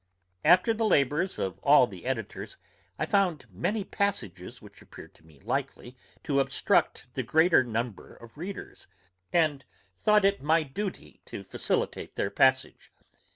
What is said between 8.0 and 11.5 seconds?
of readers, and thought it my duty to